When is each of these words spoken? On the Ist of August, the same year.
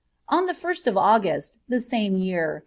On 0.29 0.47
the 0.47 0.53
Ist 0.67 0.87
of 0.87 0.97
August, 0.97 1.59
the 1.69 1.79
same 1.79 2.15
year. 2.15 2.59